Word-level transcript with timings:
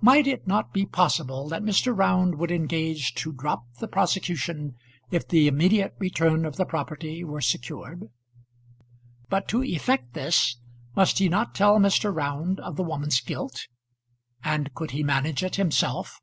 Might 0.00 0.26
it 0.26 0.46
not 0.46 0.72
be 0.72 0.86
possible 0.86 1.50
that 1.50 1.60
Mr. 1.60 1.94
Round 1.94 2.36
would 2.36 2.50
engage 2.50 3.14
to 3.16 3.30
drop 3.30 3.70
the 3.74 3.86
prosecution 3.86 4.74
if 5.10 5.28
the 5.28 5.46
immediate 5.48 5.94
return 5.98 6.46
of 6.46 6.56
the 6.56 6.64
property 6.64 7.22
were 7.22 7.42
secured? 7.42 8.08
But 9.28 9.48
to 9.48 9.62
effect 9.62 10.14
this 10.14 10.56
must 10.94 11.18
he 11.18 11.28
not 11.28 11.54
tell 11.54 11.76
Mr. 11.78 12.10
Round 12.10 12.58
of 12.60 12.76
the 12.76 12.84
woman's 12.84 13.20
guilt? 13.20 13.66
And 14.42 14.72
could 14.72 14.92
he 14.92 15.02
manage 15.02 15.42
it 15.44 15.56
himself? 15.56 16.22